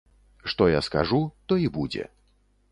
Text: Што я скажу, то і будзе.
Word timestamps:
Што 0.53 0.69
я 0.71 0.79
скажу, 0.87 1.19
то 1.45 1.61
і 1.67 1.71
будзе. 1.79 2.11